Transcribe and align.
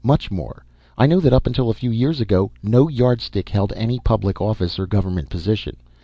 Much 0.03 0.31
more. 0.31 0.65
I 0.97 1.05
know 1.05 1.19
that 1.19 1.31
up 1.31 1.45
until 1.45 1.69
a 1.69 1.75
few 1.75 1.91
years 1.91 2.19
ago, 2.19 2.49
no 2.63 2.89
Yardstick 2.89 3.49
held 3.49 3.71
any 3.75 3.99
public 3.99 4.41
office 4.41 4.79
or 4.79 4.87
government 4.87 5.29
position. 5.29 5.75